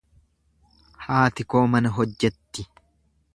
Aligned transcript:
Haati 1.09 1.45
koo 1.55 1.63
mana 1.75 1.93
hojjetti. 1.99 2.67